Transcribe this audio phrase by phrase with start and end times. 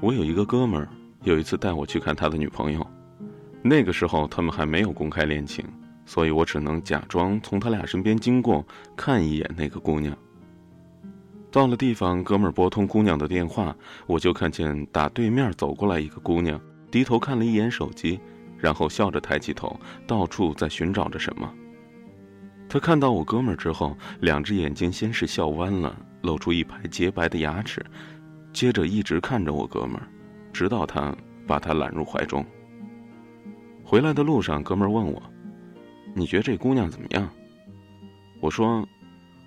[0.00, 0.88] 我有一个哥们儿，
[1.22, 2.86] 有一次带我去看他的女朋友，
[3.62, 5.64] 那个时候他们还没有公开恋情，
[6.04, 8.64] 所以我只能假装从他俩身边经过，
[8.94, 10.16] 看一眼那个姑娘。
[11.50, 13.74] 到了地方，哥们儿拨通姑娘的电话，
[14.06, 18.20] 我就看见打对面走过来一个姑娘，低头看了一眼手机，
[18.58, 21.50] 然后笑着抬起头，到处在寻找着什么。
[22.68, 27.82] 他看到我哥们儿之后，两只眼睛先是笑弯了，露出一排洁白的牙齿，
[28.56, 30.08] 接着一直看着我哥们儿，
[30.50, 31.14] 直到他
[31.46, 32.42] 把他揽入怀中。
[33.84, 35.22] 回来的路上，哥们儿问我
[36.16, 37.28] ：“你觉得这姑娘怎么样？”
[38.40, 38.82] 我说：“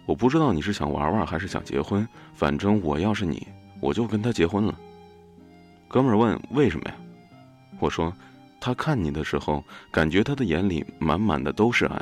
[0.05, 3.47] 我不知道你是想玩玩还是想结婚，反正我要是你，
[3.81, 4.77] 我就跟她结婚了。”
[5.89, 6.95] 哥们儿问：“为什么呀？”
[7.81, 8.13] 我说
[8.61, 11.99] ：“他看你的时候，感觉他的眼里满满的都是爱。”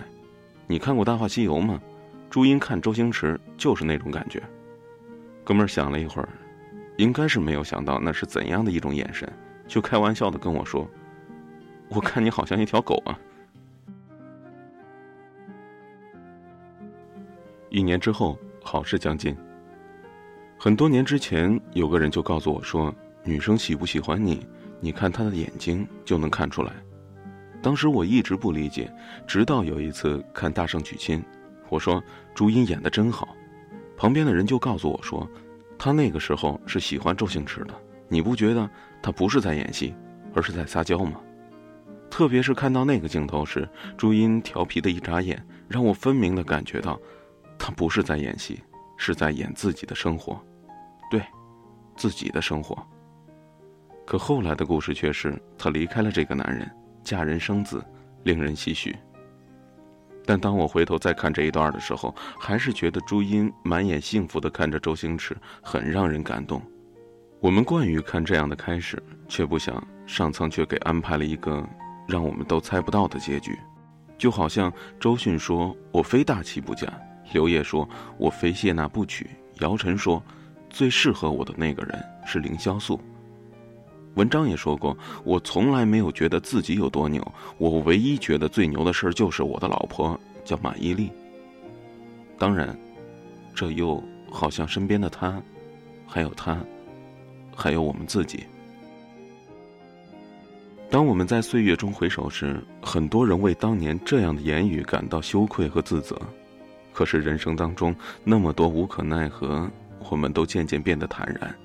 [0.67, 1.81] 你看过《大话西游》吗？
[2.29, 4.43] 朱茵看周星驰就是那种感觉。
[5.45, 6.27] 哥们儿想了一会儿，
[6.98, 9.31] 应该是没有想到那是怎样的一种眼神，
[9.67, 10.87] 就开玩笑的跟我说
[11.89, 13.17] ：“我看你好像一条狗啊。”
[17.70, 19.35] 一年之后，好事将近。
[20.57, 24.48] 很多年之前，有个人就告诉我说：“女生喜不喜欢你，
[24.79, 26.73] 你看她的眼睛就能看出来。”
[27.61, 28.91] 当时我一直不理解，
[29.27, 31.20] 直到有一次看《大圣娶亲》，
[31.70, 32.01] 我说
[32.34, 33.35] 朱茵演的真好，
[33.95, 35.29] 旁边的人就告诉我说，
[35.77, 37.73] 她那个时候是喜欢周星驰的。
[38.07, 38.70] 你不觉得
[39.01, 39.93] 她不是在演戏，
[40.33, 41.20] 而是在撒娇吗？
[42.09, 43.67] 特别是看到那个镜头时，
[43.98, 46.99] 朱茵调皮的一眨眼，让我分明的感觉到，
[47.59, 48.61] 她不是在演戏，
[48.98, 50.41] 是在演自己的生活，
[51.11, 51.21] 对，
[51.95, 52.77] 自己的生活。
[54.05, 56.70] 可后来的故事却是，她离开了这个男人。
[57.03, 57.81] 嫁人生子，
[58.23, 58.93] 令人唏嘘。
[60.27, 66.61] 但当我回头再看这一段的时候，还是觉得朱茵满眼幸福的看着周星驰，很让人感动。
[67.39, 71.66] 我们惯于看这样的开始，却不想上苍却给安排了一个
[72.07, 73.57] 让我们都猜不到的结局。
[74.17, 76.91] 就好像周迅说：“我非大器不嫁。”
[77.31, 77.87] 刘烨说
[78.19, 79.29] ：“我非谢娜不娶。”
[79.61, 80.21] 姚晨说
[80.69, 82.99] ：“最适合我的那个人是凌潇肃。”
[84.17, 87.25] 文章也说过，我从来没有觉得自己有多牛，
[87.59, 91.07] 我唯一觉得最牛的事儿就是我的老婆叫马伊琍。
[92.35, 92.75] 当然，
[93.53, 95.39] 这又好像身边的她，
[96.07, 96.57] 还有她，
[97.55, 98.44] 还有我们自己。
[100.89, 106.19] 当我们在岁月中回首时，很多人为当年这样的言语感到羞愧和自责。
[106.91, 109.69] 可是人生当中那么多无可奈何，
[110.09, 111.55] 我们都渐渐变得坦然。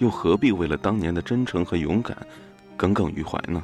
[0.00, 2.16] 又何必为了当年的真诚和勇敢，
[2.76, 3.62] 耿耿于怀呢？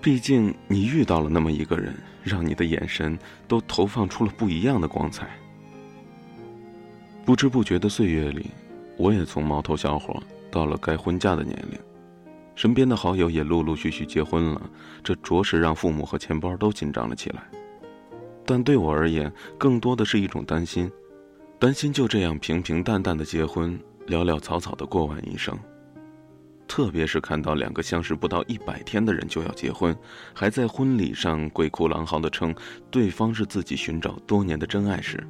[0.00, 1.92] 毕竟你遇到了那么一个人，
[2.22, 5.28] 让你的眼神都投放出了不一样的光彩。
[7.24, 8.46] 不知不觉的岁月里，
[8.96, 11.78] 我也从毛头小伙到了该婚嫁的年龄，
[12.54, 14.70] 身边的好友也陆陆续续结婚了，
[15.02, 17.42] 这着实让父母和钱包都紧张了起来。
[18.46, 20.90] 但对我而言，更多的是一种担心，
[21.58, 23.78] 担心就这样平平淡淡的结婚。
[24.08, 25.56] 潦潦草草的过完一生，
[26.66, 29.94] 特别是看到两个相识不到一百天的人就要结婚，
[30.34, 32.54] 还在婚礼上鬼哭狼嚎的称
[32.90, 35.22] 对方是自己寻找多年的真爱时，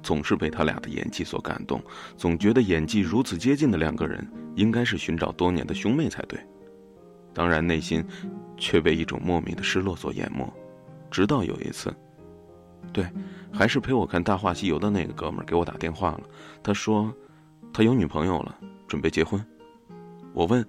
[0.00, 1.82] 总是被他俩的演技所感动，
[2.16, 4.24] 总觉得演技如此接近的两个人
[4.54, 6.38] 应该是寻找多年的兄妹才对，
[7.32, 8.04] 当然内心
[8.56, 10.48] 却被一种莫名的失落所淹没。
[11.10, 11.92] 直到有一次，
[12.92, 13.04] 对，
[13.52, 16.20] 还是陪我看《大话西游》的那个哥们儿给我打电话了，
[16.62, 17.12] 他说。
[17.74, 19.44] 他有女朋友了，准备结婚。
[20.32, 20.64] 我问：“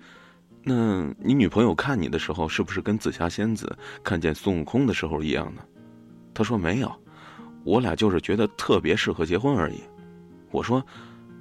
[0.65, 5.61] 那你女朋友看你的时候，是不是跟紫霞仙子看见孙悟空的时候一样呢？”
[6.33, 6.91] 他说：“没有，
[7.63, 9.83] 我俩就是觉得特别适合结婚而已。”
[10.49, 10.83] 我说：“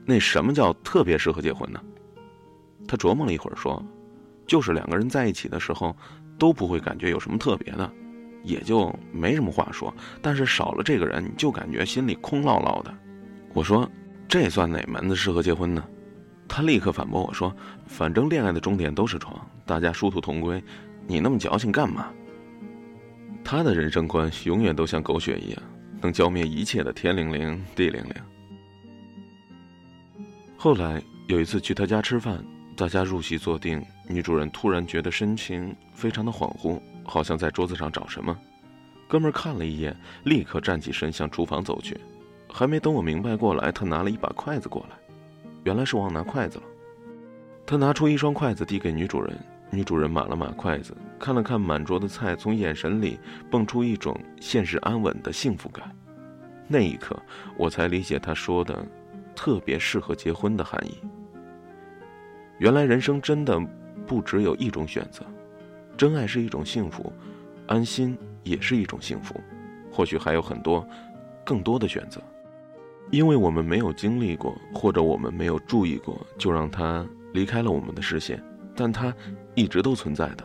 [0.05, 1.83] 那什么叫特别适合结婚呢？”
[2.87, 3.83] 他琢磨了一会儿说
[4.47, 5.97] ：“就是两个人在一起的时候，
[6.39, 7.91] 都不会感觉有什么特别的，
[8.43, 9.95] 也就没什么话说。
[10.21, 12.95] 但是少了这个人，你就感觉心里空落落的。”
[13.55, 13.91] 我说。
[14.29, 15.85] 这算哪门子适合结婚呢？
[16.47, 17.55] 他立刻反驳我说
[17.87, 19.35] ：“反正恋爱的终点都是床，
[19.65, 20.63] 大家殊途同归，
[21.07, 22.13] 你那么矫情干嘛？”
[23.43, 25.63] 他的人生观永远都像狗血一样，
[26.01, 28.15] 能浇灭一切的天灵灵地灵灵。
[30.57, 32.43] 后来有一次去他家吃饭，
[32.77, 38.37] 大家入席坐定，女主人突然觉得神情非常的恍惚，好像在桌子上找什么。
[39.09, 41.97] 哥们看了一眼，立刻站起身向厨房走去。
[42.57, 44.97] 还没等我明白过来，他拿了一把筷子过来，
[45.65, 46.65] 原来是忘拿筷子了。
[47.67, 49.37] 他拿出一双筷子递给女主人，
[49.71, 53.19] 女主人码了码筷子，看了看满桌的菜，从眼神里
[53.51, 55.91] 蹦出一种现实安稳的幸福感。
[56.69, 57.21] 那一刻，
[57.57, 58.87] 我才理解他说的
[59.35, 60.97] “特别适合结婚”的含义。
[62.59, 63.61] 原来人生真的
[64.07, 65.27] 不只有一种选择，
[65.97, 67.13] 真爱是一种幸福，
[67.67, 69.35] 安心也是一种幸福，
[69.91, 70.87] 或许还有很多
[71.45, 72.23] 更多的选择，
[73.11, 78.43] 因为我们没有经历过，或者我们没有注意过，就让它离开了我们的视线，
[78.75, 79.15] 但它
[79.55, 80.45] 一直都存在的，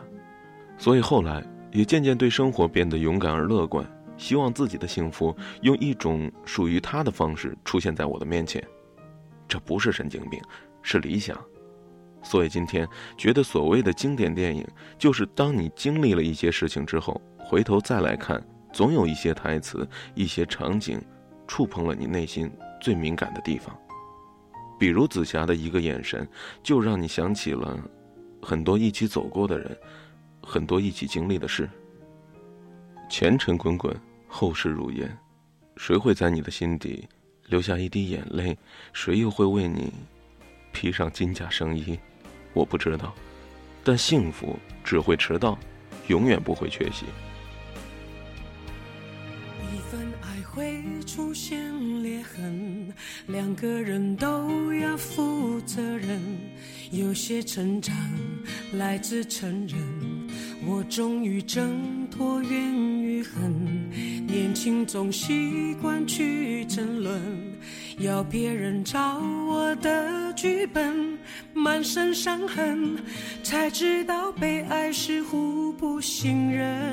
[0.78, 3.84] 所以后来也渐渐对生活变得勇敢而乐观，
[4.16, 8.62] 希望自己的幸福用一种属于他的方式出现在我的面前，
[9.48, 10.40] 这不是神经病，
[10.82, 11.36] 是理想。
[12.22, 12.86] 所以今天
[13.16, 14.66] 觉得所谓的经典电影，
[14.98, 21.00] 就是当你经历了一些事情之后，回头再来看，总有一些台词、一些场景，
[21.50, 22.48] 触碰了你内心
[22.80, 23.76] 最敏感的地方。
[24.78, 26.26] 比如紫霞的一个眼神，
[26.62, 27.76] 就让你想起了
[28.40, 29.76] 很多一起走过的人，
[30.40, 31.68] 很多一起经历的事。
[33.10, 33.92] 前尘滚滚，
[34.28, 35.18] 后事如烟，
[35.76, 37.08] 谁会在你的心底
[37.46, 38.56] 留下一滴眼泪？
[38.92, 39.92] 谁又会为你
[40.70, 41.98] 披上金甲圣衣？
[42.52, 43.12] 我不知道，
[43.82, 45.58] 但幸福只会迟到，
[46.06, 47.06] 永远不会缺席。
[51.04, 51.60] 出现
[52.02, 52.92] 裂痕，
[53.26, 56.20] 两个人都要负责任。
[56.90, 57.94] 有些成长
[58.72, 59.78] 来自承认，
[60.66, 63.88] 我终于挣脱怨与恨。
[64.26, 67.20] 年轻总习惯去争论，
[67.98, 71.16] 要别人照我的剧本，
[71.52, 72.96] 满身伤痕，
[73.42, 76.89] 才知道被爱是互不信任。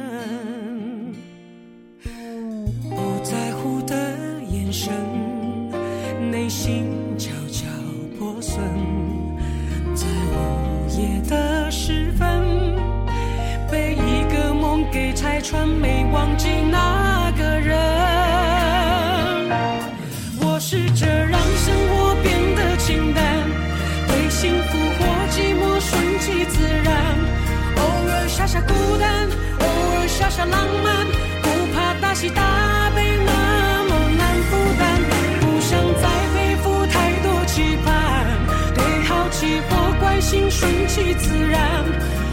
[30.37, 31.07] 下浪漫，
[31.41, 35.01] 不怕大喜大悲那么难负担，
[35.41, 38.23] 不想再背负太多期盼，
[38.75, 41.83] 对好奇或关心顺其自然，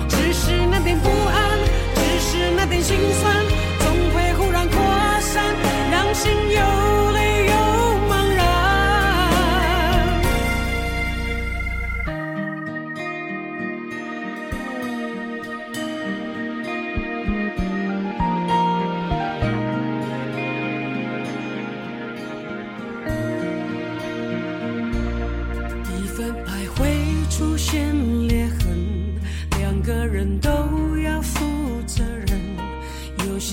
[0.06, 1.58] 只是那点不安，
[1.94, 3.34] 只是那点心酸，
[3.78, 4.76] 总会忽然扩
[5.22, 5.42] 散，
[5.90, 6.30] 让心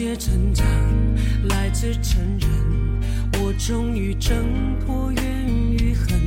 [0.01, 0.65] 些成长
[1.48, 2.50] 来自承认，
[3.39, 4.36] 我终于挣
[4.80, 5.24] 脱怨
[5.77, 6.19] 与恨。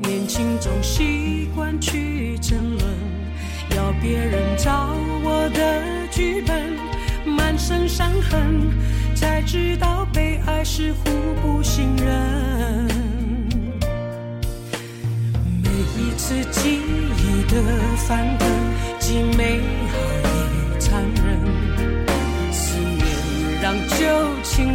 [0.00, 2.82] 年轻总习惯去争论，
[3.76, 6.72] 要别人照我的剧本，
[7.30, 8.72] 满身伤痕，
[9.14, 11.10] 才知道被爱是互
[11.42, 12.88] 不信任。
[15.62, 15.68] 每
[16.00, 16.80] 一次记
[17.18, 17.62] 忆的
[18.08, 18.48] 翻腾，
[18.98, 19.60] 既美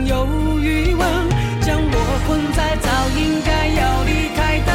[0.10, 0.26] 有
[0.60, 1.08] 余温，
[1.62, 1.96] 将我
[2.26, 4.72] 困在早应该要离开的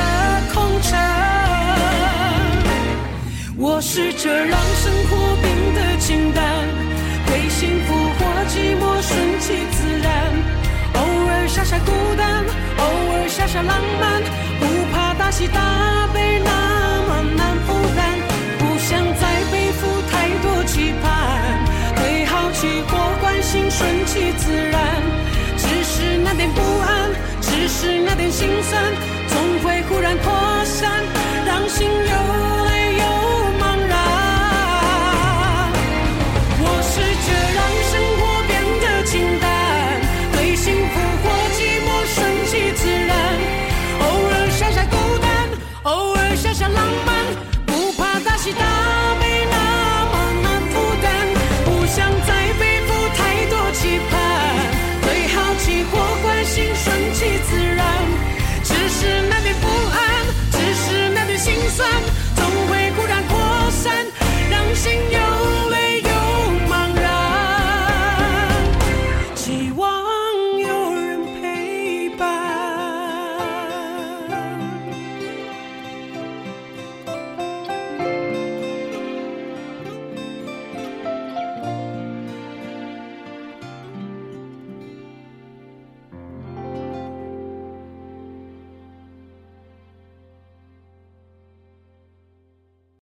[0.55, 0.95] 空城。
[3.57, 6.41] 我试着让生活变得清淡，
[7.27, 9.11] 对幸福或寂寞顺
[9.41, 10.15] 其自然。
[10.95, 12.45] 偶尔傻傻孤单，
[12.79, 14.23] 偶尔傻傻浪漫，
[14.61, 14.63] 不
[14.93, 16.39] 怕大喜大悲